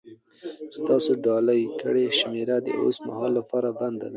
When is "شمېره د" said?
2.19-2.67